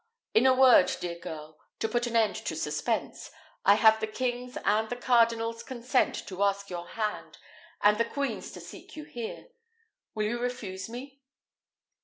In 0.33 0.47
a 0.47 0.53
word, 0.55 0.91
dear 0.99 1.19
girl, 1.19 1.59
to 1.77 1.87
put 1.87 2.07
an 2.07 2.15
end 2.15 2.35
to 2.47 2.55
suspense, 2.55 3.29
I 3.63 3.75
have 3.75 3.99
the 3.99 4.07
king's 4.07 4.57
and 4.65 4.89
the 4.89 4.95
cardinal's 4.95 5.61
consent 5.61 6.25
to 6.27 6.41
ask 6.41 6.71
your 6.71 6.87
hand, 6.87 7.37
and 7.83 7.99
the 7.99 8.05
queen's 8.05 8.51
to 8.53 8.59
seek 8.61 8.95
you 8.95 9.03
here. 9.03 9.49
Will 10.15 10.25
you 10.25 10.39
refuse 10.39 10.89
me?" 10.89 11.21